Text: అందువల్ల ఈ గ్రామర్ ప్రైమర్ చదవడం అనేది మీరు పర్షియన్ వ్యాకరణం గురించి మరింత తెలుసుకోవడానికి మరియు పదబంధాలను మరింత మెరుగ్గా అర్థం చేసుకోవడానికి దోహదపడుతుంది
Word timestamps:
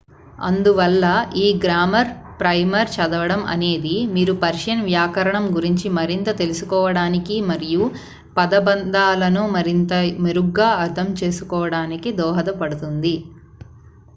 అందువల్ల 0.39 1.03
ఈ 1.37 1.47
గ్రామర్ 1.63 2.07
ప్రైమర్ 2.39 2.89
చదవడం 2.95 3.41
అనేది 3.51 3.93
మీరు 4.13 4.33
పర్షియన్ 4.41 4.81
వ్యాకరణం 4.87 5.45
గురించి 5.57 5.89
మరింత 5.97 6.29
తెలుసుకోవడానికి 6.39 7.37
మరియు 7.51 7.83
పదబంధాలను 8.37 9.43
మరింత 9.55 9.93
మెరుగ్గా 10.25 10.69
అర్థం 10.83 11.09
చేసుకోవడానికి 11.21 12.11
దోహదపడుతుంది 12.19 13.15